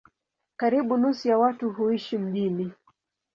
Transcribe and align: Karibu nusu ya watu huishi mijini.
Karibu 0.57 0.97
nusu 0.97 1.27
ya 1.27 1.37
watu 1.37 1.69
huishi 1.69 2.17
mijini. 2.17 2.71